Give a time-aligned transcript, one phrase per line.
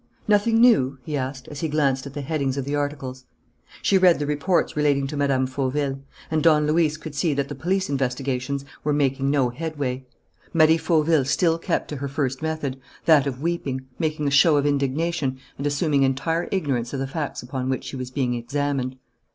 [0.27, 3.25] "Nothing new?" he asked, as he glanced at the headings of the articles.
[3.83, 5.45] She read the reports relating to Mme.
[5.45, 5.99] Fauville;
[6.31, 10.03] and Don Luis could see that the police investigations were making no headway.
[10.55, 14.65] Marie Fauville still kept to her first method, that of weeping, making a show of
[14.65, 18.95] indignation, and assuming entire ignorance of the facts upon which she was being examined.